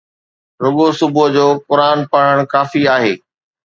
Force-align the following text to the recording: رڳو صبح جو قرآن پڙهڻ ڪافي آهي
رڳو 0.63 0.87
صبح 0.99 1.25
جو 1.35 1.47
قرآن 1.67 1.97
پڙهڻ 2.11 2.37
ڪافي 2.53 2.81
آهي 2.95 3.13